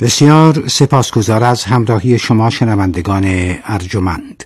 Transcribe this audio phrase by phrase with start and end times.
[0.00, 4.44] بسیار سپاسگزار از همراهی شما شنوندگان ارجمند.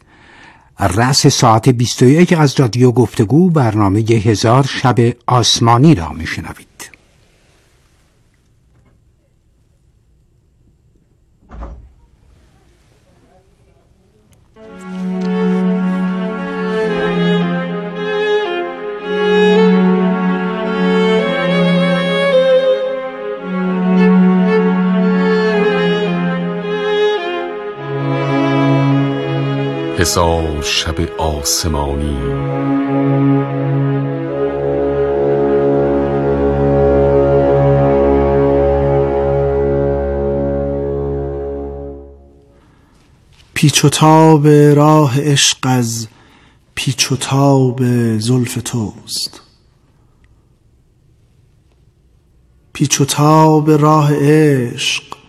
[0.79, 4.96] رأس ساعت 21 از رادیو گفتگو برنامه هزار شب
[5.26, 6.74] آسمانی را میشنوید.
[30.05, 32.17] هزار شب آسمانی.
[43.55, 46.09] پیچ و تاب راه عشق از
[46.75, 47.80] پیچ و تاب
[48.19, 49.41] زلف توست.
[52.73, 55.23] پیچ و تاب راه عشق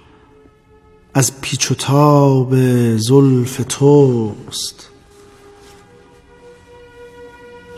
[1.17, 2.55] از پیچ و تاب
[2.97, 4.89] زلف توست.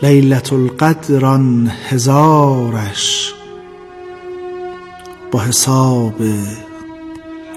[0.02, 3.32] لیلت القدر آن هزارش
[5.30, 6.14] با حساب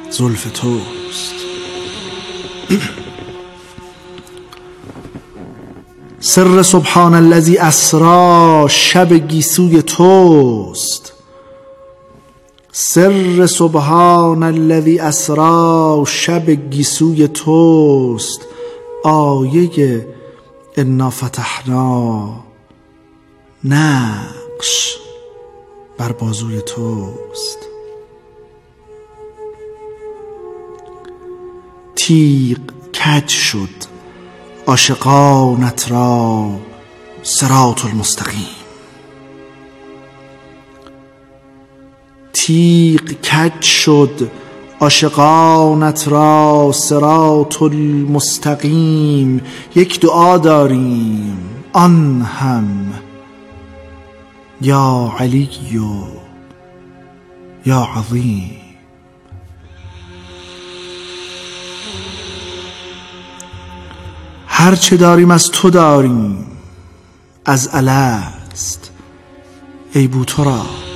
[0.09, 1.33] زلف توست.
[6.19, 11.10] سر سبحان الذی اسرا شب گیسوی توست.
[12.73, 18.41] سر سبحان الذی اسرا شب گیسوی توست
[19.03, 20.07] آیه
[20.77, 22.29] انا فتحنا.
[23.63, 24.97] نقش
[25.97, 27.57] بر بازوی توست.
[31.95, 32.59] تیغ
[32.93, 33.69] کج شد
[34.67, 36.49] عاشقانت را
[37.23, 38.60] سرات المستقیم.
[42.45, 44.31] تیغ کج شد
[44.79, 49.41] عاشقانت را سرات المستقیم
[49.75, 51.37] یک دعا داریم
[51.73, 52.93] آن هم.
[54.61, 55.49] یا علی
[57.65, 58.51] یا عظیم.
[64.47, 66.45] هر چه داریم از تو داریم
[67.45, 68.91] از الست
[69.93, 70.90] ای بو تو را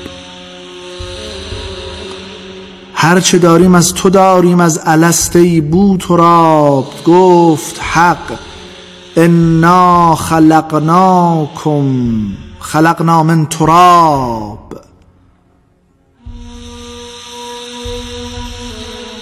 [3.06, 8.40] هر چه داریم از تو داریم از الست ای بو تو را گفت حق.
[9.18, 11.86] انا خلقناکم
[12.60, 14.76] خلقنا من تراب.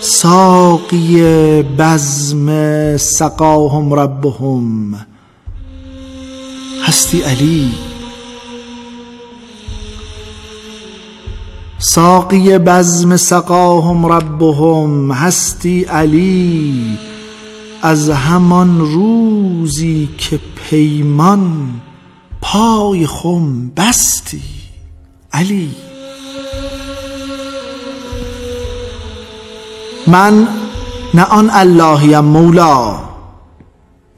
[0.02, 1.22] ساقی
[1.64, 5.06] بزم سقاهم ربهم.
[6.84, 7.93] هستی علی.
[11.86, 16.98] ساقی بزم سقاهم ربهم هستی علی
[17.82, 21.70] از همان روزی که پیمان
[22.42, 24.42] پای خم بستی
[25.34, 25.76] علی.
[30.08, 30.48] من
[31.14, 33.00] نه آن اللهیم مولا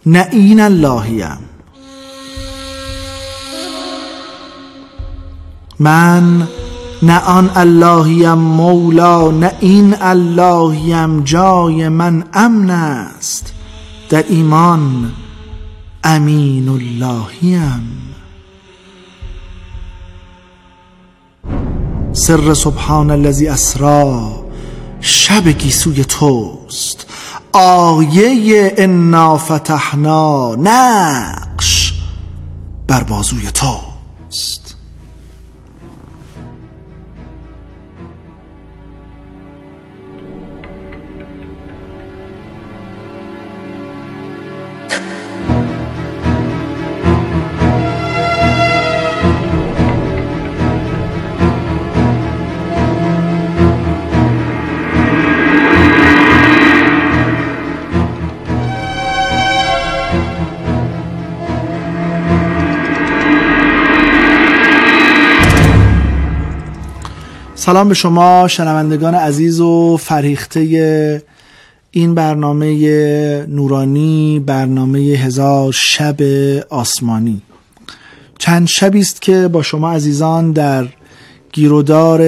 [0.05, 1.37] نه این اللهیم.
[5.79, 6.47] من
[7.01, 13.53] نه آن اللهیم مولا نه این اللهیم جای من امن است.
[14.09, 15.11] در ایمان
[16.03, 17.91] امین اللهیم
[22.13, 24.31] سر سبحان الذی اسرا
[25.01, 27.05] شب گیسوی توست.
[27.53, 31.93] آیه انا فتحنا نقش
[32.87, 34.64] بر بازوی توست.
[67.65, 71.23] سلام به شما شنوندگان عزیز و فریخته
[71.91, 72.75] این برنامه
[73.45, 76.21] نورانی برنامه هزار شب
[76.69, 77.41] آسمانی.
[78.37, 80.87] چند شبی است که با شما عزیزان در
[81.53, 82.21] گیرودار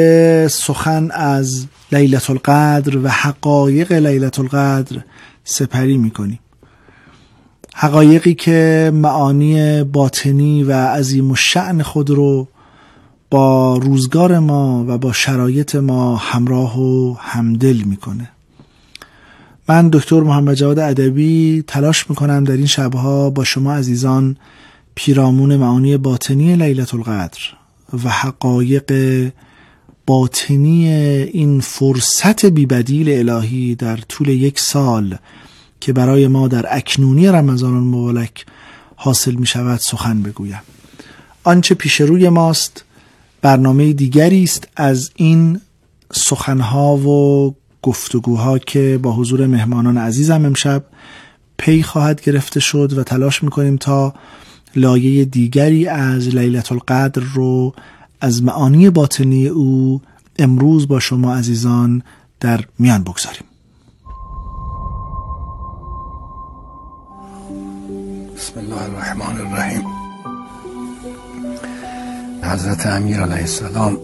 [0.48, 5.02] سخن از لیلت القدر و حقایق لیلت القدر
[5.44, 6.40] سپری می‌کنیم.
[7.76, 12.48] حقایقی که معانی باطنی و عظیم و شعن خود رو
[13.30, 18.30] با روزگار ما و با شرایط ما همراه و همدل می‌کنه.
[19.70, 24.38] من دکتر محمد جواد ادبی تلاش می‌کنم در این شبها با شما عزیزان
[24.96, 27.40] پیرامون معانی باطنی لیلت القدر
[28.06, 28.92] و حقایق
[30.06, 30.88] باطنی
[31.34, 35.18] این فرصت بیبدیل الهی در طول یک سال
[35.80, 38.46] که برای ما در اکنونی رمضان المبارک
[38.96, 40.62] حاصل می شود سخن بگویم.
[41.44, 42.84] آنچه پیش روی ماست
[43.48, 45.62] برنامه دیگری است از این
[46.12, 50.84] سخنها و گفتگوها که با حضور مهمانان عزیزم امشب
[51.58, 54.14] پی خواهد گرفته شد و تلاش می‌کنیم تا
[54.76, 57.74] لایه دیگری از لیلت القدر رو
[58.22, 60.02] از معانی باطنی او
[60.40, 62.04] امروز با شما عزیزان
[62.40, 63.44] در میان بگذاریم.
[68.36, 69.97] بسم الله الرحمن الرحیم.
[72.48, 73.98] حضرت امیر علیه السلام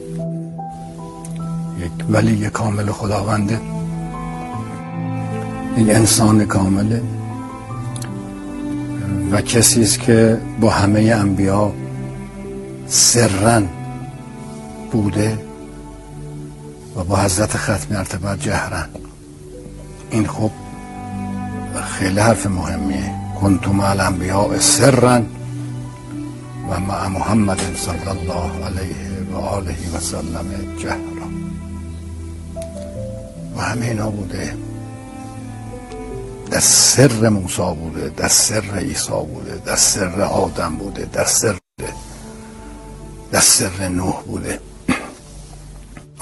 [1.79, 3.59] یک ولی کامل خداونده
[5.77, 7.01] یک انسان کامله
[9.31, 11.73] و کسی است که با همه انبیا
[12.87, 13.69] سرن
[14.91, 15.39] بوده
[16.95, 18.89] و با حضرت ختم ارتباط جهرن
[20.11, 20.51] این خب
[21.99, 23.23] خیلی حرف مهمیه.
[23.41, 25.25] کنتم الانبیاء سرن
[26.73, 28.95] و مع محمد صلی الله علیه
[29.31, 31.27] و آله و سلم جهرا
[33.57, 34.57] و همه اینا بوده.
[36.51, 41.57] در سر موسی بوده در سر عیسی بوده در سر آدم بوده در سر
[43.31, 44.59] در سر نوح بوده.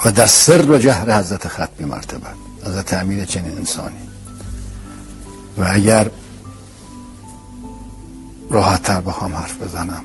[0.04, 2.28] و در سر و جهر حضرت ختم مرتبه
[2.66, 4.08] حضرت امیر چنین انسانی.
[5.58, 6.10] و اگر
[8.50, 10.04] راحتتر بخوام حرف بزنم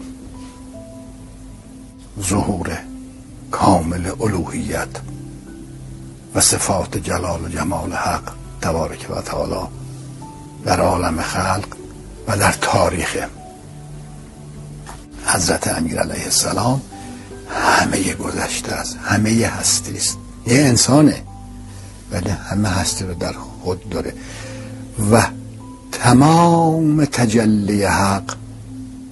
[2.21, 2.77] ظهور
[3.51, 4.89] کامل الوهیت
[6.35, 8.31] و صفات جلال و جمال حق
[8.61, 9.67] تبارک و تعالی
[10.65, 11.67] در عالم خلق
[12.27, 13.17] و در تاریخ.
[15.25, 16.81] حضرت امیر علیه السلام
[17.49, 20.17] همه گذشته است همه هستی است.
[20.47, 21.23] یه انسانه
[22.11, 23.33] ولی همه هستی رو در
[23.63, 24.13] خود داره.
[25.11, 25.27] و
[25.91, 28.35] تمام تجلی حق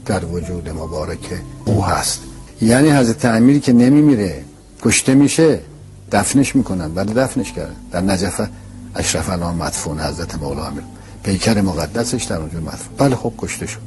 [0.06, 2.22] در وجود مبارک او هست.
[2.62, 4.44] یعنی حضرت امیری که نمیمیره
[4.82, 5.60] کشته میشه
[6.12, 6.94] دفنش می‌کنن.
[6.94, 7.76] بعد دفنش کردن.
[7.92, 8.42] در نجف
[8.96, 10.84] اشرف الان مدفون حضرت مولا امیر.
[11.24, 12.96] پیکر مقدسش در اونجا مدفون.
[12.98, 13.80] بله خب کشته شد.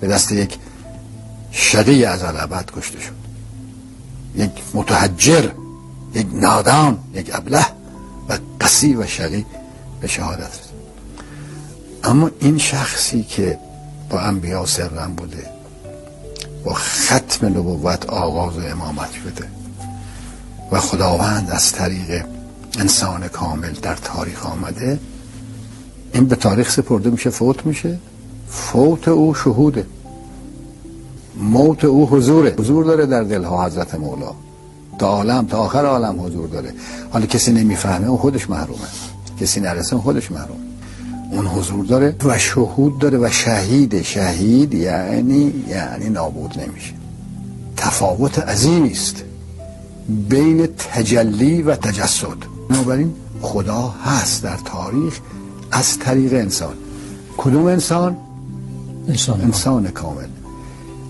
[0.00, 0.58] به دست یک
[1.50, 3.12] شقی از الابد کشته شد.
[4.36, 5.50] یک متحجر
[6.14, 7.66] یک نادان یک ابله
[8.28, 9.44] و قسی و شقی
[10.00, 10.72] به شهادت رسید.
[12.04, 13.58] اما این شخصی که
[14.10, 15.61] با انبیا سرم بوده
[16.64, 19.48] با ختم نبوت آغاز امامت شده
[20.72, 22.24] و خداوند از طریق
[22.78, 24.98] انسان کامل در تاریخ آمده.
[26.14, 27.98] این به تاریخ سپرده میشه فوت میشه.
[28.48, 29.86] فوت او شهوده.
[31.36, 32.54] موت او حضوره.
[32.58, 34.32] حضور داره در دلها حضرت مولا.
[34.98, 36.74] تا عالم تا آخر عالم حضور داره.
[37.10, 38.88] حالا کسی نمی‌فهمه او خودش محرومه.
[39.40, 40.71] کسی نرسه خودش محروم
[41.32, 46.92] اون حضور داره و شهود داره و شهید شهید یعنی یعنی نابود نمیشه.
[47.76, 49.24] تفاوت عظیمی است
[50.08, 52.36] بین تجلی و تجسد.
[52.68, 55.18] بنابراین خدا هست در تاریخ
[55.70, 56.74] از طریق انسان.
[57.36, 58.16] کدوم انسان؟
[59.08, 60.26] انسان, انسان کامل.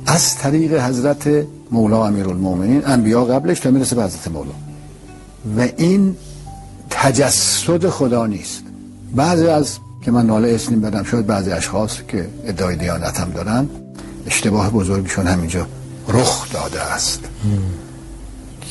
[0.06, 4.50] از طریق حضرت مولا امیرالمومنین انبیا قبلش تا می‌رسه به حضرت مولا.
[5.56, 6.16] و این
[6.90, 8.62] تجسد خدا نیست.
[9.16, 13.68] بعضی از که من ناله اسنیم بدم شاید بعضی اشخاص که ادعای دیانت هم دارن
[14.26, 15.66] اشتباه بزرگشون همینجا
[16.08, 17.20] رخ داده است.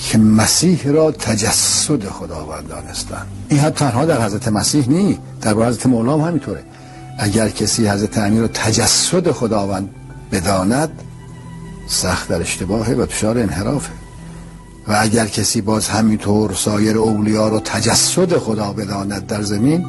[0.02, 5.86] که مسیح را تجسد خداوند دانستن این حد تنها در حضرت مسیح نی در حضرت
[5.86, 6.64] مولا هم همینطوره.
[7.20, 9.90] اگر کسی حضرت امیر را تجسد خداوند
[10.32, 10.90] بداند
[11.88, 13.92] سخت در اشتباهه و دچار انحرافه
[14.88, 19.86] و اگر کسی باز همینطور سایر اولیا رو تجسد خدا بداند در زمین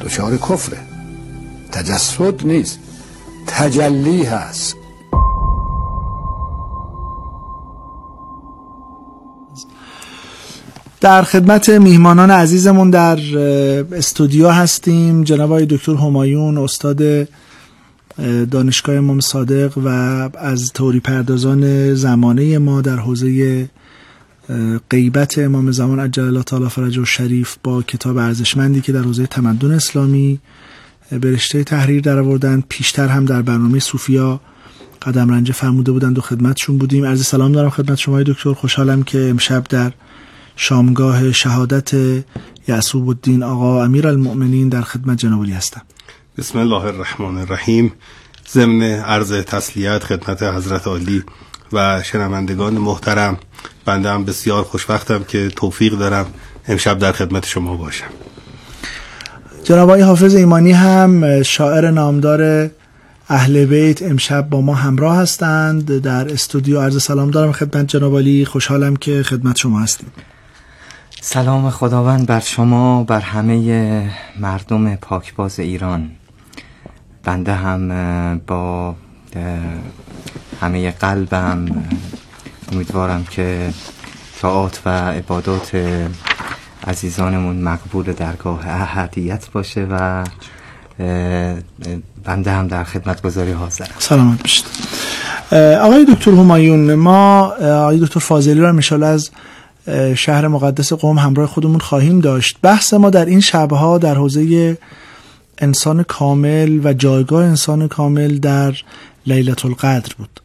[0.00, 0.78] دچار کفره.
[1.72, 2.78] تجسد نیست.
[3.46, 4.76] تجلی هست.
[11.00, 13.18] در خدمت میهمانان عزیزمون در
[13.92, 17.28] استودیو هستیم جناب آقای دکتر همایون استاد
[18.50, 19.88] دانشگاه امام صادق و
[20.38, 23.68] از توری پردازان زمانه ما در حوزه
[24.90, 29.26] غیبت امام زمان عجل الله تعالی فرجه و شریف با کتاب ارزشمندی که در حوزه
[29.26, 30.40] تمدن اسلامی
[31.10, 34.40] به رشته تحریر در آوردن پیشتر هم در برنامه صوفیا
[35.02, 37.06] قدم رنجه فرموده بودند و خدمتشون بودیم.
[37.06, 38.52] عرض سلام دارم خدمت شما دکتر.
[38.52, 39.92] خوشحالم که امشب در
[40.56, 41.94] شامگاه شهادت
[42.68, 45.82] یعصوب الدین آقا امیر المؤمنین در خدمت جنابالی هستم.
[46.38, 47.92] بسم الله الرحمن الرحیم.
[48.52, 51.22] ضمن عرض تسلیت خدمت حضرت عالی
[51.72, 53.38] و شنوندگان محترم
[53.90, 56.26] بنده هم بسیار خوشوقتم که توفیق دارم
[56.68, 58.06] امشب در خدمت شما باشم.
[59.64, 62.70] جناب آقای حافظ ایمانی هم شاعر نامدار
[63.28, 66.02] اهل بیت امشب با ما همراه هستند.
[66.02, 68.44] در استودیو عرض سلام دارم خدمت جناب علی.
[68.44, 70.08] خوشحالم که خدمت شما هستیم.
[71.20, 76.10] سلام خداوند بر شما بر همه مردم پاکباز ایران.
[77.24, 78.94] بنده هم با
[80.60, 81.66] همه قلبم
[82.72, 83.70] امیدوارم که
[84.40, 85.76] طاعات و عبادات
[86.86, 90.24] عزیزانمون مقبول درگاه احدیت باشه و
[92.24, 93.94] بنده هم در خدمت گذاری حاضرم.
[93.98, 94.64] سلامت بشید
[95.80, 99.30] آقای دکتر همایون ما آقای دکتر فاضلی را مشال از
[100.14, 102.58] شهر مقدس قوم همراه خودمون خواهیم داشت.
[102.62, 104.78] بحث ما در این شبها در حوزه
[105.58, 108.74] انسان کامل و جایگاه انسان کامل در
[109.26, 110.40] لیلت القدر بود.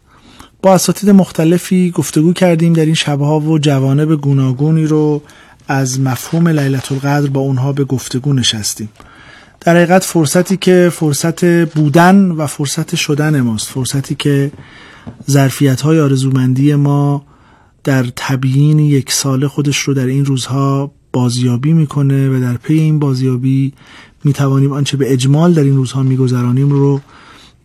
[0.65, 5.21] با اساتید مختلفی گفتگو کردیم در این شبها و جوانب گوناگونی رو
[5.67, 8.89] از مفهوم لیلت القدر با اونها به گفتگو نشستیم.
[9.61, 13.67] در حقیقت فرصتی که فرصت بودن و فرصت شدن ماست.
[13.67, 14.51] فرصتی که
[15.29, 17.25] ظرفیت های آرزومندی ما
[17.83, 22.99] در تبیین یک سال خودش رو در این روزها بازیابی می‌کنه و در پی این
[22.99, 23.73] بازیابی
[24.23, 27.01] می‌توانیم آنچه به اجمال در این روزها میگذرانیم رو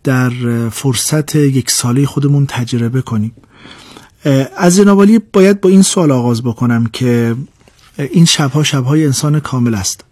[0.03, 3.31] در فرصت یک ساله خودمون تجربه کنیم.
[4.57, 7.35] از جنابالی باید با این سوال آغاز بکنم که
[7.97, 10.03] این شبها شبهای انسان کامل است.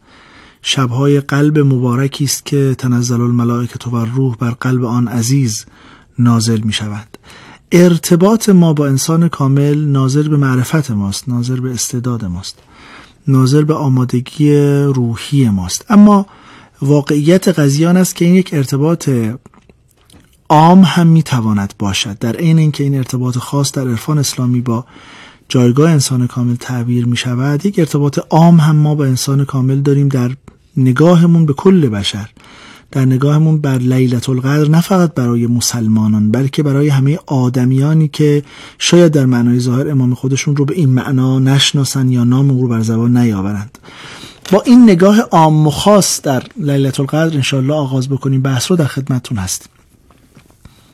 [0.62, 5.66] شبهای قلب مبارکی است که تنزل الملائکه و روح بر قلب آن عزیز
[6.20, 7.18] نازل می شود
[7.72, 12.60] ارتباط ما با انسان کامل ناظر به معرفت ماست ناظر به استعداد ماست
[13.28, 15.86] ناظر به آمادگی روحی ماست.
[15.90, 16.26] اما
[16.82, 19.10] واقعیت قضیان است که این یک ارتباط
[20.50, 22.18] عام هم می‌تواند باشد.
[22.20, 24.86] در عین اینکه این ارتباط خاص در عرفان اسلامی با
[25.50, 30.10] جایگاه انسان کامل تعبیر می شود یک ارتباط عام هم ما با انسان کامل داریم
[30.10, 30.32] در
[30.78, 32.30] نگاهمون به کل بشر.
[32.92, 38.44] در نگاهمون بر لیلت القدر نه فقط برای مسلمانان بلکه برای همه آدمیانی که
[38.80, 42.68] شاید در معنای ظاهر امام خودشون رو به این معنا نشناسن یا نام او رو
[42.68, 43.78] بر زبان نیاورند.
[44.52, 48.42] با این نگاه عام و خاص در لیلت القدر انشاءالله آغاز بکنیم.
[48.42, 49.70] بحث رو در خدمتتون هستیم.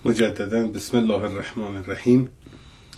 [0.05, 2.29] مجددا بسم الله الرحمن الرحیم.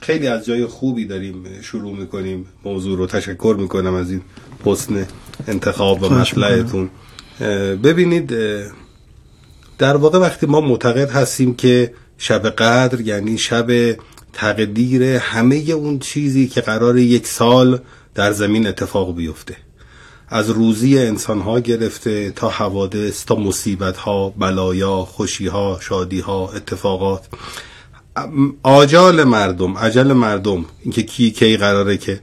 [0.02, 2.46] خیلی از جای خوبی داریم شروع می‌کنیم.
[2.66, 4.22] موضوع رو تشکر می‌کنم از این
[4.66, 5.08] حسن
[5.48, 6.90] انتخاب و مطلعتون.
[7.84, 8.34] ببینید
[9.78, 13.98] در واقع وقتی ما معتقد هستیم که شب قدر یعنی شب
[14.34, 17.80] تقدیر همه اون چیزی که قرار یک سال
[18.16, 19.56] در زمین اتفاق بیفته.
[20.30, 26.52] از روزی انسان ها گرفته تا حوادث تا مصیبت ها بلایا خوشی ها شادی ها
[26.56, 27.28] اتفاقات.
[28.64, 32.20] آجال مردم عجل مردم اینکه کی کی قراره که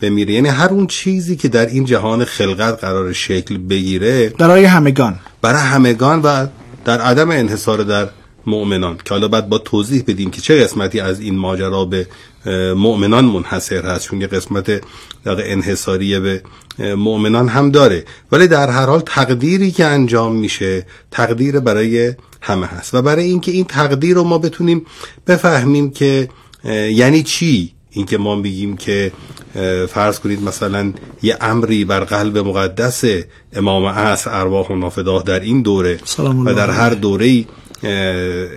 [0.00, 0.34] بمیره.
[0.34, 5.18] یعنی هر اون چیزی که در این جهان خلقت قرار شکل بگیره برای همگان.
[5.42, 6.46] برای همگان و
[6.84, 8.08] در عدم انحصار در
[8.46, 8.96] مؤمنان.
[8.96, 12.06] که حالا بعد با توضیح بدیم که چه قسمتی از این ماجرا به
[12.76, 14.80] مؤمنان منحصر هست چون یه قسمت
[15.26, 16.42] انحصاری به
[16.78, 18.04] مؤمنان هم داره.
[18.32, 22.94] ولی در هر حال تقدیری که انجام میشه تقدیر برای همه هست.
[22.94, 24.86] و برای اینکه این تقدیر رو ما بتونیم
[25.26, 26.28] بفهمیم که
[26.90, 29.12] یعنی چی؟ اینکه ما میگیم که
[29.88, 33.04] فرض کنید مثلا یه امری بر قلب مقدس
[33.52, 37.44] امام عصر ارواح و نافداه در این دوره و در هر دوره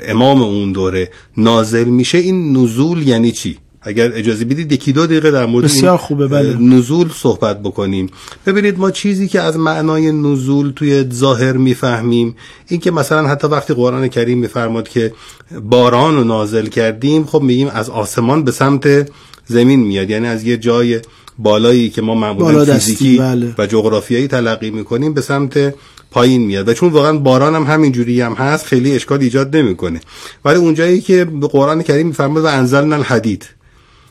[0.07, 3.57] امام اون دوره نازل میشه این نزول یعنی چی؟
[3.89, 6.57] اگر اجازه بدید یکی دو دقیقه در مورد بسیار خوبه بله.
[6.57, 8.09] نزول صحبت بکنیم
[8.45, 12.35] ببینید ما چیزی که از معنای نزول توی ظاهر می‌فهمیم
[12.67, 15.13] این که مثلا حتی وقتی قرآن کریم میفرماد که
[15.61, 19.09] باران رو نازل کردیم خب میگیم از آسمان به سمت
[19.45, 20.99] زمین میاد یعنی از یه جای
[21.37, 23.55] بالایی که ما معمولا فیزیکی بله.
[23.57, 25.73] و جغرافیایی تلقی می‌کنیم به سمت
[26.11, 29.99] پایین میاد و چون واقعا باران هم همین جوری هم هست خیلی اشکال ایجاد نمی‌کنه
[30.45, 33.58] ولی اونجایی که به قرآن کریم میفرماد و انزلنا الحدید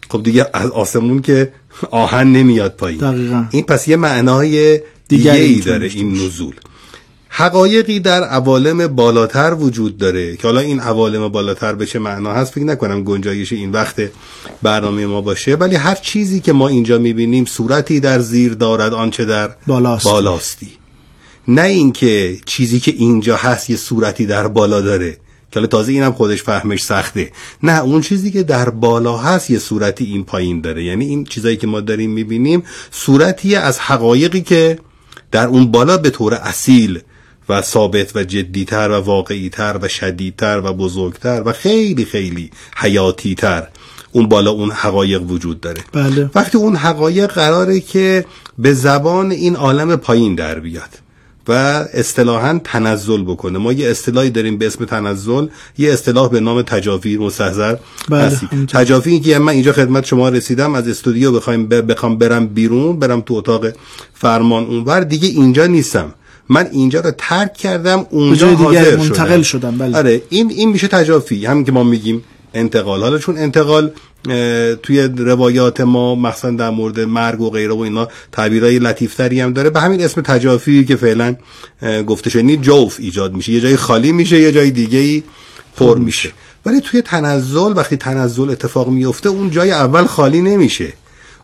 [0.08, 1.52] خب دیگه از آسمون که
[1.90, 3.00] آهن نمیاد پایین.
[3.00, 3.44] دقیقا.
[3.50, 6.54] این پس یه معنای دیگه ای داره این نزول.
[7.28, 12.52] حقایقی در عوالم بالاتر وجود داره که حالا این عوالم بالاتر به چه معنا هست
[12.52, 14.02] فکر نکنم گنجایش این وقت
[14.62, 19.24] برنامه ما باشه ولی هر چیزی که ما اینجا می‌بینیم صورتی در زیر دارد آنچه
[19.24, 20.68] در بالاستی, بالاستی.
[21.48, 25.16] نه اینکه چیزی که اینجا هست یه صورتی در بالا داره.
[25.50, 27.32] که تازه اینم خودش فهمش سخته.
[27.62, 30.84] نه اون چیزی که در بالا هست یه صورتی این پایین داره.
[30.84, 34.78] یعنی این چیزایی که ما داریم می‌بینیم صورتی از حقایقی که
[35.30, 37.00] در اون بالا به طور اصیل
[37.48, 43.68] و ثابت و جدیتر و واقعیتر و شدیدتر و بزرگتر و خیلی خیلی حیاتیتر
[44.12, 45.80] اون بالا اون حقایق وجود داره.
[45.92, 46.30] بله.
[46.34, 48.24] وقتی اون حقایق قراره که
[48.58, 51.07] به زبان این عالم پایین در بیاد.
[51.48, 51.52] و
[51.92, 53.58] اصطلاحا تنزل بکنه.
[53.58, 55.46] ما یه اصطلاحی داریم به اسم تنزل
[55.78, 57.76] یه اصطلاح به نام تجافی مستحضر
[58.08, 58.40] بله،.
[58.68, 63.20] تجافی که من اینجا خدمت شما رسیدم از استودیو بخوایم ب- بخوام برم بیرون برم
[63.20, 63.66] تو اتاق
[64.14, 66.14] فرمان اونور دیگه اینجا نیستم.
[66.48, 69.96] من اینجا رو ترک کردم اونجا دیگر حاضر منتقل شدم، بله.
[69.96, 72.22] آره این این میشه تجافی همین که ما میگیم.
[72.54, 73.00] انتقال.
[73.00, 73.90] حالا چون انتقال
[74.82, 79.70] توی روایات ما مثلا در مورد مرگ و غیره و اینا تعبیرای لطیفتری هم داره.
[79.70, 81.36] به همین اسم تجافی که فعلا
[82.06, 83.52] گفته شده یعنی جوف ایجاد میشه.
[83.52, 85.22] یه جای خالی میشه یه جای دیگه ای
[85.76, 86.32] پر میشه.
[86.66, 90.92] ولی توی تنزل وقتی تنزل اتفاق میفته اون جای اول خالی نمیشه.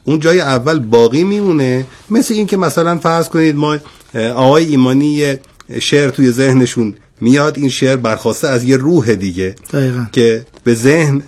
[0.04, 1.86] اون جای اول باقی میمونه.
[2.10, 3.78] مثل این که مثلا فرض کنید ما
[4.14, 5.40] آقای ایمانی یه
[5.80, 7.58] شعر توی ذهنشون میاد.
[7.58, 10.06] این شعر برخواسته از یه روح دیگه دقیقا.
[10.12, 11.22] که به ذهن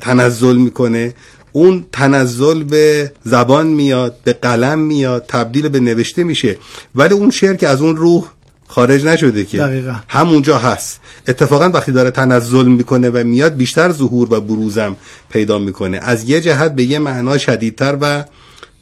[0.00, 1.14] تنزل می‌کنه.
[1.52, 6.56] اون تنزل به زبان میاد به قلم میاد تبدیل به نوشته میشه.
[6.94, 8.24] ولی اون شعر که از اون روح
[8.66, 9.94] خارج نشده که دقیقا.
[10.08, 11.00] همونجا هست.
[11.28, 14.96] اتفاقا وقتی داره تنزل می‌کنه و میاد بیشتر ظهور و بروزم
[15.30, 15.98] پیدا می‌کنه.
[16.02, 18.24] از یه جهت به یه معنا شدیدتر و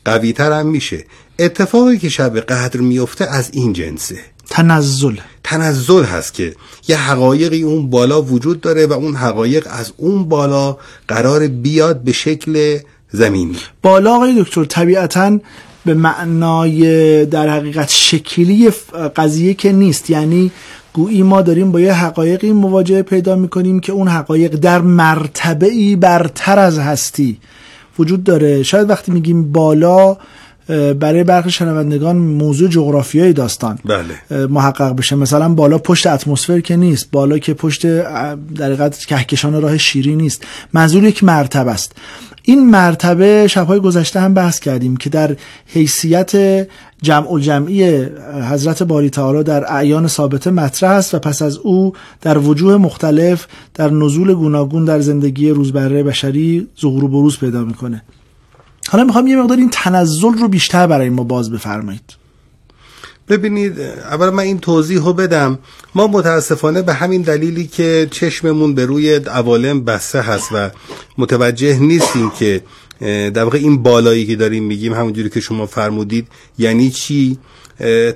[0.05, 1.05] قویتر هم میشه.
[1.39, 4.19] اتفاقی که شب قدر میفته از این جنسه.
[4.51, 5.17] تنزل.
[5.45, 6.55] تنزل هست که
[6.89, 10.77] یه حقایقی اون بالا وجود داره و اون حقایق از اون بالا
[11.09, 12.79] قرار بیاد به شکل
[13.11, 13.57] زمینی.
[13.83, 15.39] بالا آقای دکتر طبیعتا
[15.85, 18.71] به معنای در حقیقت شکلی
[19.17, 20.11] قضیه که نیست.
[20.11, 20.51] یعنی
[20.93, 25.97] گویی ما داریم با یه حقایقی مواجهه پیدا می‌کنیم که اون حقایق در مرتبه ای
[25.97, 27.39] برتر از هستی
[27.99, 28.63] وجود داره.
[28.63, 30.17] شاید وقتی میگیم بالا
[31.01, 34.47] برای برخی شنوندگان موضوع جغرافیایی داستان بله.
[34.47, 35.17] محقق بشه.
[35.17, 38.33] مثلا بالا پشت اتمسفر که نیست بالا که پشت در
[38.65, 40.45] حقیقت کهکشان راه شیری نیست.
[40.73, 41.93] منظور یک مرتبه است.
[42.43, 46.33] این مرتبه شبهای گذشته هم بحث کردیم که در حیثیت
[47.03, 48.07] جمع و جمعی
[48.51, 53.47] حضرت باری تعالی در اعیان ثابته مطرح است و پس از او در وجوه مختلف
[53.75, 58.03] در نزول گوناگون در زندگی روزبره بشری ظهور و بروز پیدا می‌کنه.
[58.89, 62.23] حالا می‌خوام یه مقدار این تنزل رو بیشتر برای ما باز بفرمایید.
[63.29, 65.59] ببینید اول من این توضیح رو بدم.
[65.95, 70.71] ما متاسفانه به همین دلیلی که چشممون به روی عوالم بسته هست و
[71.19, 72.63] متوجه نیستیم که
[73.31, 77.39] در واقع این بالایی که داریم میگیم همونجوری که شما فرمودید یعنی چی؟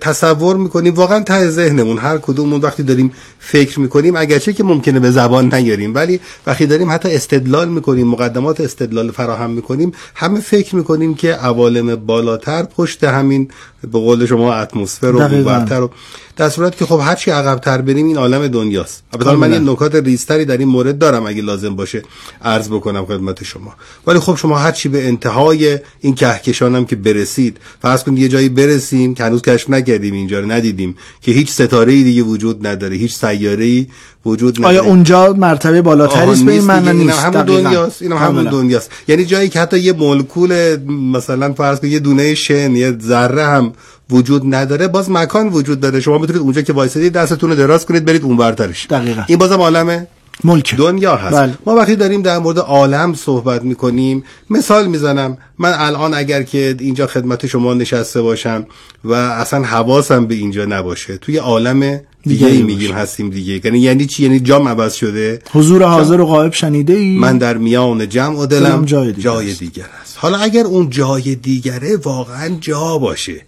[0.01, 5.11] تصور می‌کنیم واقعا ته ذهنمون هر کدومون وقتی داریم فکر می‌کنیم اگرچه که ممکنه به
[5.11, 11.15] زبان نیاریم ولی وقتی داریم حتی استدلال می‌کنیم مقدمات استدلال فراهم می‌کنیم همه فکر می‌کنیم
[11.15, 13.49] که عوالم بالاتر پشت همین
[13.83, 15.21] به قول شما اتمسفر و.
[15.21, 15.91] اونورتر و
[16.37, 19.59] در صورت که خب هر چی عقب‌تر بریم این عالم دنیاست البته من یه.
[19.59, 22.03] نکات ریزتری در این مورد دارم اگه لازم باشه
[22.43, 23.75] عرض بکنم خدمت شما
[24.07, 28.49] ولی خب شما هر چی به انتهای این کهکشانم که برسید فرض کنید یه جایی
[28.49, 33.15] برسیم که هنوز کشف نکردیم اینجا رو ندیدیم که هیچ ستاره دیگه وجود نداره هیچ
[33.15, 33.87] سیاره
[34.27, 34.69] وجود نداره.
[34.69, 37.19] آیا اونجا مرتبه بالاتری است به این نیست معنی؟ نیست.
[37.19, 37.43] همون.
[37.43, 38.45] دنیاست اینم همون.
[38.45, 38.91] دنیاست.
[39.09, 43.73] یعنی جایی که حتی یه مولکول مثلا فرض کنید یه دونه شن یه ذره هم
[44.11, 46.01] وجود نداره باز مکان وجود داره.
[46.01, 49.23] شما می‌تونید اونجا که وایسادید دستتون رو دراز کنید برید اون برترش دقیقاً.
[49.27, 50.07] این بازم عالمه.
[50.45, 50.75] ملک.
[50.75, 51.37] دنیا هست.
[51.37, 51.55] بله.
[51.67, 55.39] ما وقتی داریم در مورد عالم صحبت می‌کنیم مثال می‌زنم.
[55.59, 58.67] من الان اگر که اینجا خدمت شما نشسته باشم
[59.05, 62.63] و اصلا حواسم به اینجا نباشه توی عالم دیگه باشه.
[62.63, 63.61] میگیم هستیم دیگه.
[63.65, 65.39] یعنی یعنی چی؟ یعنی جام عوض شده.
[65.53, 69.51] حضور حاضر و غایب شنیده ای من در میان جمع و دلم جای دیگر جای
[69.51, 69.59] است.
[69.59, 70.17] دیگر است.
[70.19, 73.41] حالا اگر اون جای دیگره واقعا جا باشه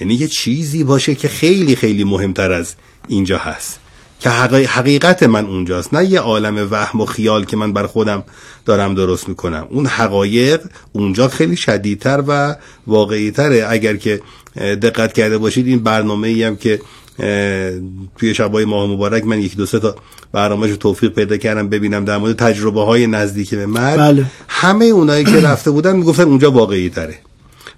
[0.00, 2.74] یعنی یه چیزی باشه که خیلی خیلی مهمتر از
[3.08, 3.78] اینجا هست.
[4.20, 5.94] که حقی- حقیقت من اونجاست.
[5.94, 8.24] نه یه عالم وهم و خیال که من بر خودم
[8.64, 9.66] دارم درست می‌کنم.
[9.70, 10.60] اون حقایق
[10.92, 13.66] اونجا خیلی شدیدتر و واقعیتره.
[13.68, 14.20] اگر که
[14.56, 16.80] دقت کرده باشید این برنامه ای هم که
[18.18, 19.96] توی شبای ماه مبارک من یک دو سه تا
[20.32, 23.98] برنامهش رو توفیق پیدا کردم ببینم در مورد تجربه های نزدیک به مرگ.
[23.98, 24.26] بله.
[24.48, 27.18] همه اونایی که رفته بودن می‌گفتن اونجا واقعی تره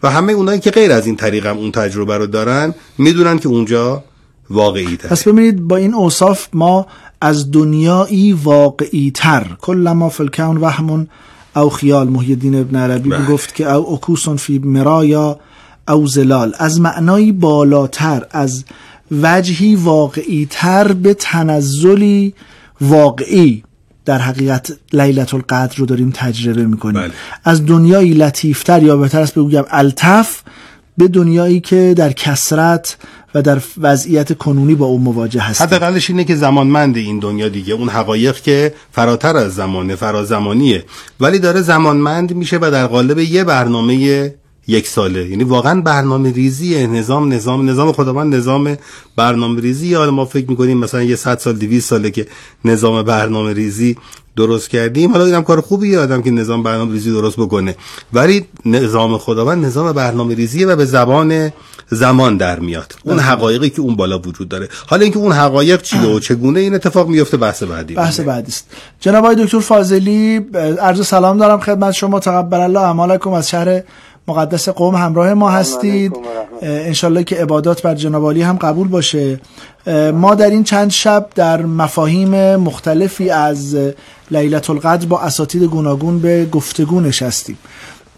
[0.03, 3.48] و همه اونایی که غیر از این طریق هم اون تجربه رو دارن می‌دونن که
[3.48, 4.05] اونجا
[4.50, 5.11] واقعی تره.
[5.11, 6.87] پس ببینید با این اوصاف ما
[7.20, 9.46] از دنیایی واقعی تر.
[9.61, 11.08] کل ما فی الکون وهم
[11.56, 13.26] او خیال محی الدین ابن عربی بله.
[13.26, 15.40] گفت که او اکوسون فی مرایا
[15.88, 16.54] او زلال.
[16.58, 18.64] از معنایی بالاتر از
[19.11, 22.34] وجهی واقعی تر به تنزلی
[22.80, 23.62] واقعی.
[24.04, 27.02] در حقیقت لیلت القدر رو داریم تجربه می‌کنیم.
[27.02, 27.12] بله.
[27.44, 30.42] از دنیایی لطیفتر یا بهتر است بگویم التف
[30.98, 32.96] به دنیایی که در کسرت
[33.34, 35.66] و در وضعیت کنونی با اون مواجه هستیم.
[35.66, 40.84] حداقلش اینه که زمانمند این دنیا دیگه اون حقایق که فراتر از زمانه فرازمانیه.
[41.20, 44.34] ولی داره زمانمند میشه و در قالب یه برنامه
[44.68, 45.28] یک ساله.
[45.28, 48.76] یعنی واقعا برنامه ریزی نظام نظام نظام خداوند نظام
[49.16, 49.94] برنامه ریزی.
[49.94, 52.26] حالا ما فکر می‌کنیم مثلا یه 100 سال 200 ساله که
[52.64, 53.96] نظام برنامه ریزی
[54.36, 55.12] درست کردیم.
[55.12, 57.76] حالا اینم کار خوبیه آدم که نظام برنامه ریزی درست بکنه.
[58.12, 61.52] ولی نظام خداوند نظام برنامه ریزیه و به زبان
[61.90, 62.94] زمان در میاد.
[63.05, 64.68] اون حقایقی که اون بالا وجود داره.
[64.87, 68.66] حالا اینکه اون حقایق چیه و چگونه این اتفاق میفته بحث بعدی بحث بعدی است.
[69.01, 70.46] جناب آقای دکتر فاضلی
[70.81, 72.20] عرض سلام دارم خدمت شما.
[72.20, 72.81] تقبل الله.
[72.81, 73.83] اعمالکم از شهر
[74.29, 76.16] مقدس قوم همراه ما هستید.
[76.62, 79.40] انشالله که عبادات بر جناب عالی هم قبول باشه.
[80.14, 83.77] ما در این چند شب در مفاهیم مختلفی از
[84.31, 87.59] لیلت القدر با اساتید گوناگون به گفتگو نشستیم.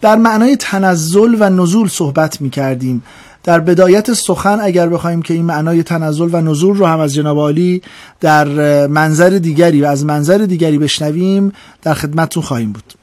[0.01, 3.03] در معنای تنزل و نزول صحبت می کردیم
[3.45, 7.39] در بدایت سخن اگر بخوایم که این معنای تنزل و نزول رو هم از جناب
[7.39, 7.83] عالی
[8.21, 8.47] در
[8.87, 12.95] منظر دیگری و از منظر دیگری بشنویم در خدمتتون خواهیم بود.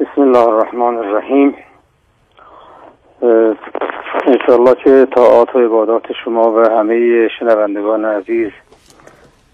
[0.00, 1.54] بسم الله الرحمن الرحیم.
[4.26, 8.50] انشاءالله که طاعات و عبادات شما و همه شنوندگان عزیز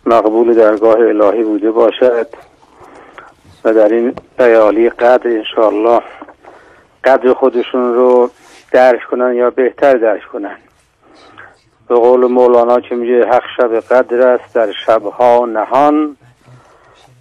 [0.07, 2.27] مقبول درگاه الهی بوده باشد
[3.64, 6.03] و در این لیالی قدر انشاءالله
[7.05, 8.31] قدر خودشون رو
[8.72, 10.57] درک کنن یا بهتر درک کنن.
[11.88, 16.16] به قول مولانا که میگه حق شب قدر است در شبها نهان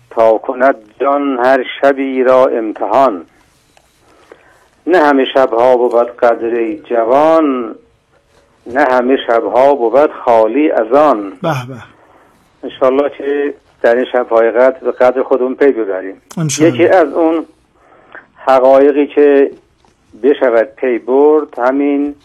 [0.10, 3.26] تا کند جان هر شبی را امتحان.
[4.88, 7.76] نه همه شبها بود قدر جوان
[8.68, 11.30] نه همه شبها بود خالی از آن.
[11.30, 11.84] به به.
[12.64, 16.22] انشالله که در این شبهای قدر به قدر خودمون پی ببریم.
[16.60, 17.46] یکی از اون
[18.36, 19.52] حقایقی که
[20.24, 22.16] بشود پی برد همین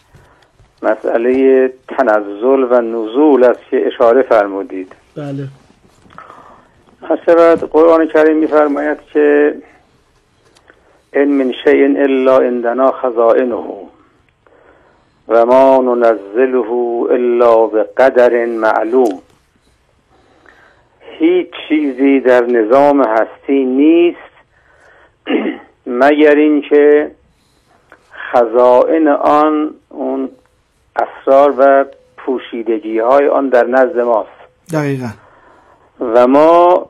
[0.83, 4.95] مسئله تنزل و نزول است که اشاره فرمودید.
[5.15, 5.47] بله.
[7.01, 9.55] حسبت قرآن کریم میفرماید که
[11.13, 13.55] ان من شیء الا عندنا خزائنه
[15.27, 16.71] و ما ننزله
[17.11, 19.21] الا به قدر معلوم.
[21.19, 24.17] هیچ چیزی در نظام هستی نیست
[26.01, 27.11] مگر اینکه
[28.31, 30.29] خزائن آن اون
[30.95, 31.85] اسرار و
[32.17, 34.29] پوشیدگی های آن در نزد ماست.
[34.73, 35.07] دقیقا.
[35.99, 36.89] و ما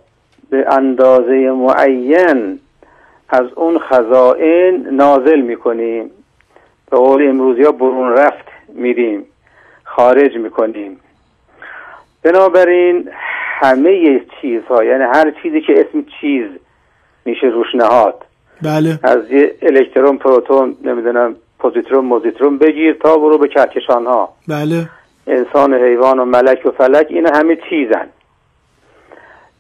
[0.49, 2.59] به اندازه معین
[3.29, 6.11] از اون خزائن نازل می‌کنیم.
[6.91, 9.25] به قول امروزی ها برون رفت میریم.
[9.83, 10.99] خارج می‌کنیم.
[12.23, 13.09] بنابراین
[13.61, 16.47] همه چیزها یعنی هر چیزی که اسم چیز
[17.25, 18.25] میشه روش نهاد.
[18.63, 18.99] بله.
[19.03, 24.89] از یه الکترون پروتون نمی‌دونم پوزیترون موزیترون بگیر تا برو به کهکشان ها بله.
[25.27, 28.07] انسان و حیوان و ملک و فلک اینا همه چیزن.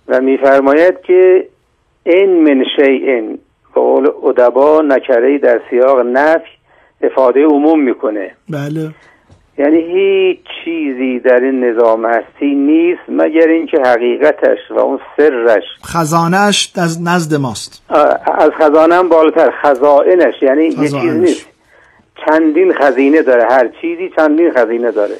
[0.07, 1.47] و میفرماید که
[2.03, 3.21] این من شیء
[3.75, 6.51] به قول ادبا نکره در سیاق نفی
[7.01, 8.31] افاده عموم می‌کنه.
[8.49, 8.89] بله.
[9.61, 16.73] یعنی هیچ چیزی در این نظام هستی نیست مگر اینکه حقیقتش و اون سرش خزانهش
[16.77, 17.83] از نزد ماست.
[18.39, 20.95] از خزانه هم بالاتر خزائنش یعنی یه چیز.
[20.95, 21.47] نیست.
[22.25, 25.15] چندین خزینه داره هر چیزی چندین خزینه داره.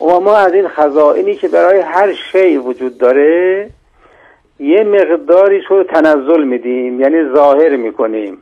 [0.00, 3.70] و ما از این خزائنی که برای هر شی وجود داره
[4.60, 8.38] یه مقداری رو تنزل میدیم یعنی ظاهر می‌کنیم.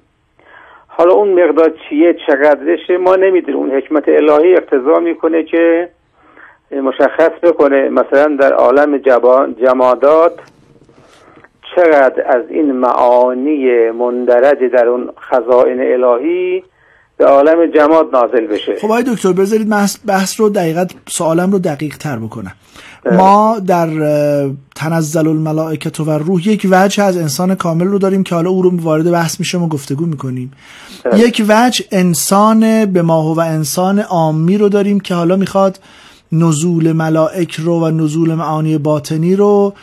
[0.97, 3.57] حالا اون مقدار چیه چقدرشه ما نمی‌دونیم.
[3.57, 5.89] اون حکمت الهی اقتضا می‌کنه که
[6.73, 8.99] مشخص بکنه مثلا در عالم
[9.67, 10.39] جمادات
[11.77, 16.65] چقدر از این معانی مندرج در اون خزائن الهی
[17.17, 18.75] به عالم جماد نازل بشه.
[18.75, 19.69] خب آقای دکتر بذارید
[20.07, 22.53] بحث رو دقیقت سوالم رو دقیق تر بکنم.
[23.11, 23.89] ما در
[24.75, 28.81] تنزل الملائکت و روح یک وجه از انسان کامل رو داریم که حالا او رو
[28.81, 30.53] وارد بحث میشیم و گفتگو می‌کنیم.
[31.17, 35.81] یک وجه انسان به ماه و انسان عامی رو داریم که حالا می‌خواد
[36.33, 39.75] نزول ملائک رو و نزول معانی باطنی رو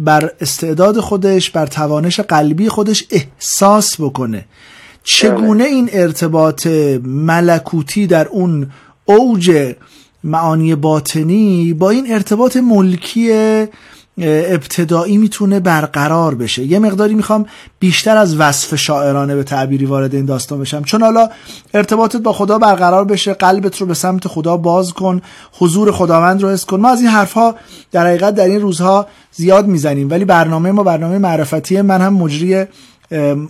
[0.00, 4.44] بر استعداد خودش بر توانش قلبی خودش احساس بکنه.
[5.04, 6.66] چگونه این ارتباط
[7.04, 8.70] ملکوتی در اون
[9.04, 9.74] اوج
[10.24, 13.32] معانی باطنی با این ارتباط ملکی
[14.18, 16.64] ابتدایی می‌تونه برقرار بشه.
[16.64, 17.46] یه مقداری می‌خوام
[17.78, 20.82] بیشتر از وصف شاعرانه به تعبیری وارد این داستان بشم.
[20.82, 21.28] چون حالا
[21.74, 25.22] ارتباطت با خدا برقرار بشه قلبت رو به سمت خدا باز کن
[25.58, 26.80] حضور خداوند رو حس کن.
[26.80, 27.54] ما از این حرفها
[27.92, 30.10] در حقیقت در این روزها زیاد می‌زنیم.
[30.10, 32.64] ولی برنامه ما برنامه معرفتی من هم مجری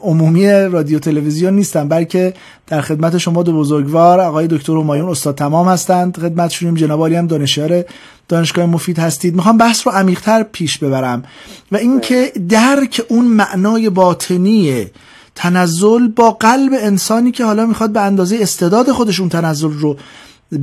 [0.00, 2.34] عمومی رادیو تلویزیون نیستم بلکه
[2.66, 6.16] در خدمت شما دو بزرگوار آقای دکتر همایون استاد تمام هستند.
[6.16, 7.84] خدمتشونیم جناب علی هم دانشیار
[8.28, 9.34] دانشگاه مفید هستید.
[9.34, 11.24] می‌خوام بحث رو عمیقتر پیش ببرم
[11.72, 14.86] و اینکه درک اون معنای باطنی
[15.34, 19.96] تنزل با قلب انسانی که حالا می‌خواد به اندازه استعداد خودش اون تنزل رو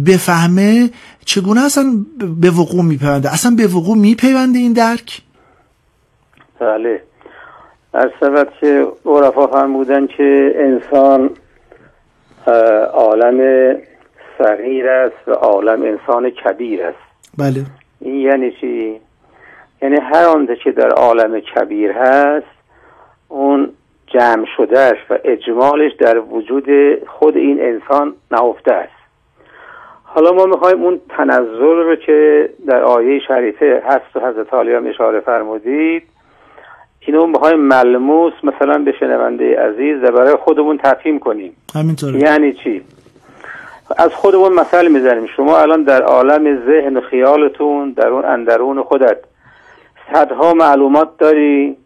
[0.05, 0.89] بفهمه
[1.25, 2.05] چگونه اصلا
[2.39, 5.21] به وقوع میپیونده؟ اصلا به وقوع میپیونده این درک؟
[6.59, 7.08] بله.
[7.93, 11.29] از سبب که عرفا فرمودن که انسان
[12.93, 13.77] عالم
[14.37, 16.97] صغیر است و عالم انسان کبیر است.
[17.37, 17.65] بله.
[18.01, 18.99] این یعنی چی؟
[19.81, 22.47] یعنی هر آنچه که در عالم کبیر هست
[23.27, 23.69] اون
[24.07, 26.65] جمع شدهش و اجمالش در وجود
[27.07, 28.99] خود این انسان نهفته است.
[30.03, 34.87] حالا ما می‌خوایم اون تنزل رو که در آیه شریفه هست و حضرت عالی هم
[34.87, 36.03] اشاره فرمودید
[37.01, 41.55] اینو می‌خوایم ملموس مثلا به شنونده عزیز و برای خودمون تفهیم کنیم.
[41.75, 42.19] همینطوره.
[42.19, 42.81] یعنی چی؟
[43.97, 45.27] از خودمون مثل می‌زنیم.
[45.35, 49.17] شما الان در عالم ذهن و خیالتون در اون اندرون خودت
[50.13, 51.77] صدها معلومات داری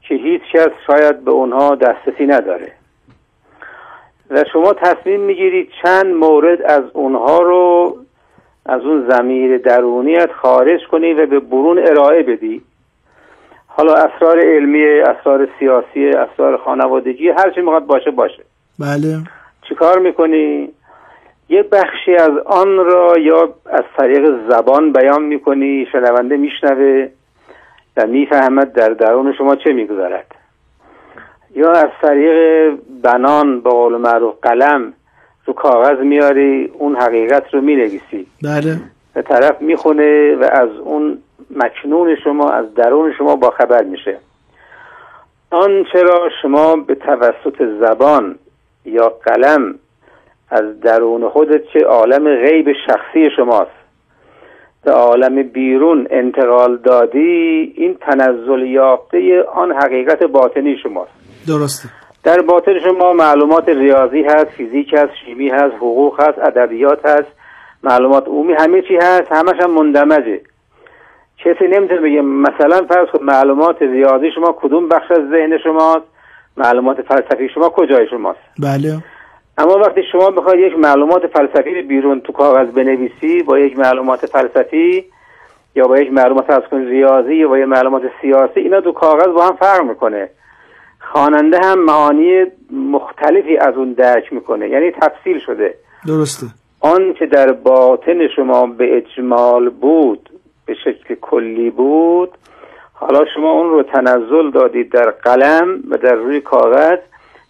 [0.00, 2.72] که هیچ کس شاید به اونها دسترسی نداره.
[4.30, 7.96] و شما تصمیم می‌گیرید چند مورد از اونها رو
[8.66, 12.62] از اون زمیر درونیت خارج کنی و به برون ارائه بدی.
[13.76, 18.42] حالا اسرار علمی اسرار سیاسی اسرار خانوادگی هر چی می‌خواد باشه باشه.
[18.78, 19.18] بله.
[19.68, 20.68] چیکار می‌کنی؟
[21.48, 27.08] یه بخشی از آن را یا از طریق زبان بیان می‌کنی شنونده میشنوه
[27.96, 30.26] و می‌فهمد در درون شما چه می‌گذارد
[31.54, 34.92] یا از طریق بنان با قول معروف قلم
[35.44, 38.26] رو کاغذ میاری اون حقیقت رو می‌نویسی.
[38.42, 38.76] بله.
[39.14, 41.18] به طرف می‌خونه و از اون
[41.50, 44.18] مکنون شما از درون شما با خبر میشه.
[45.50, 48.38] آنچه را شما به توسط زبان
[48.84, 49.74] یا قلم
[50.50, 53.70] از درون خودت چه عالم غیب شخصی شماست.
[54.84, 61.10] به عالم بیرون انتقال دادی این تنزل یافته آن حقیقت باطنی شماست.
[61.48, 61.88] درسته.
[62.24, 67.28] در باطن شما معلومات ریاضی هست فیزیک هست شیمی هست حقوق هست ادبیات هست
[67.82, 70.40] معلومات عمومی همه چی هست همش هم مندمجه.
[71.38, 76.06] کسی نمی‌تونه بگه مثلا فرض کن معلومات ریاضی شما کدوم بخش از ذهن شماست؟
[76.56, 79.02] معلومات فلسفی شما کجای شماست؟ بله.
[79.58, 85.04] اما وقتی شما بخواید یک معلومات فلسفی بیرون تو کاغذ بنویسی با یک معلومات فلسفی
[85.74, 89.26] یا با یک معلومات از کن ریاضی یا با یک معلومات سیاسی اینا تو کاغذ
[89.26, 90.30] با هم فرق می‌کنه.
[91.12, 95.74] خواننده هم معانی مختلفی از اون درک می‌کنه یعنی تفصیل شده.
[96.06, 96.46] درسته.
[96.80, 100.30] آن که در باطن شما به اجمال بود
[100.66, 102.30] به شکل کلی بود.
[102.92, 106.98] حالا شما اون رو تنزل دادید در قلم و در روی کاغذ.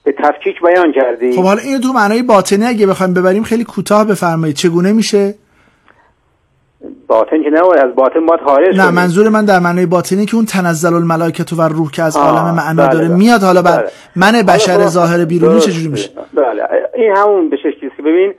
[0.04, 4.04] به تفکیک بیان کردید خب حالا اینو تو معنای باطنی اگه بخوایم ببریم خیلی کوتاه
[4.04, 4.56] بفرمایید.
[4.56, 5.34] چگونه میشه؟
[7.06, 7.84] باطن که نباید.
[7.84, 8.90] از باطن باید خارج نه.
[8.90, 12.86] منظور من در معنای باطنی که اون تنزل الملائکه و روح که از عالم معنا
[12.86, 13.16] بله، داره بله.
[13.16, 13.42] میاد.
[13.42, 13.90] حالا بر بله.
[14.16, 15.60] من بشر ظاهر بیرونی.
[15.60, 16.62] چجوری میشه؟ بله.
[16.94, 18.34] این همون به شکلی که ببین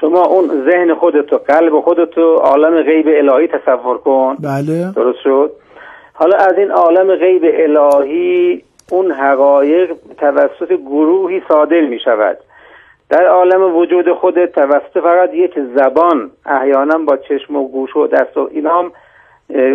[0.00, 4.36] شما اون ذهن خودتو قلب خودتو عالم غیب الهی تصور کن.
[4.40, 4.92] بله.
[4.96, 5.50] درست شد؟
[6.12, 12.38] حالا از این عالم غیب الهی اون حقایق توسط گروهی صادر می شود.
[13.10, 18.36] در عالم وجود خودت توسط فقط یک زبان احیانا با چشم و گوش و دست
[18.36, 18.92] و اینا هم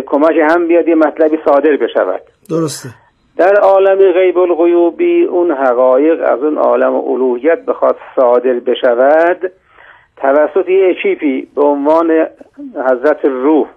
[0.06, 2.20] کمک هم بیاد یه مطلبی صادر بشود.
[2.50, 2.88] درسته.
[3.36, 9.52] در عالم غیب الغیوبی اون حقایق از اون عالم الوهیت بخواد صادر بشود.
[10.16, 12.26] توسط یه اکیپی به عنوان
[12.74, 13.68] حضرت روح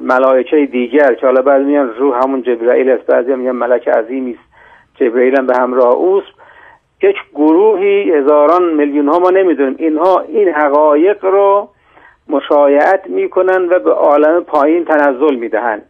[0.00, 4.54] ملائکه دیگر که حالا بعد میگن روح همون جبرائیل است بعضی میگن ملک عظیمی است
[4.94, 6.32] جبرائیل هم به همراه اوست.
[7.02, 9.76] یک گروهی هزاران میلیون ها ما نمی‌دونیم.
[9.78, 11.68] اینها این حقایق رو
[12.28, 15.82] مشایعت می‌کنن و به عالم پایین تنزل می‌دهند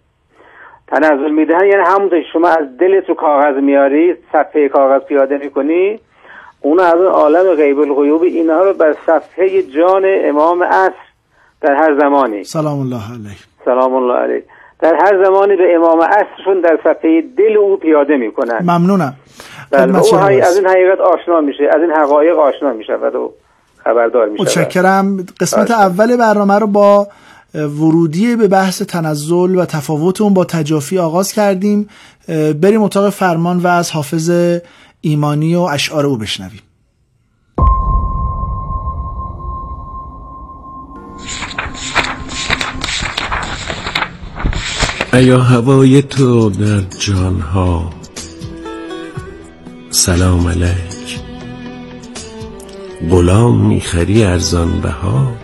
[0.86, 6.00] تنزل می‌دهن یعنی همونطور شما از دلت رو کاغذ میاری صفحه کاغذ پیاده می‌کنی
[6.64, 11.04] اون از عالم غیب الغیوب اینها رو بر صفحه جان امام عصر
[11.60, 12.44] در هر زمانی.
[12.44, 14.42] سلام الله علیه سلام الله علیه
[14.80, 18.58] در هر زمانی به امام عصرشون در صفحه دل او پیاده می‌کنن.
[18.62, 19.14] ممنونم.
[19.70, 20.48] بله او هست.
[20.48, 23.28] از این حقیقت آشنا میشه از این حقایق آشنا میشه و
[23.84, 25.26] خبردار میشه متشکرم.
[25.40, 25.80] قسمت بله.
[25.80, 27.08] اول برنامه رو با
[27.54, 31.88] ورودی به بحث تنزل و تفاوت اون با تجافی آغاز کردیم.
[32.62, 34.30] بریم اتاق فرمان و از حافظ
[35.06, 36.60] ایمانی و اشعار او بشنویم.
[45.12, 47.90] ایا هوای تو در جانها؟
[49.90, 51.20] سلام علیک.
[53.10, 55.32] غلام می‌خری ارزان بها؟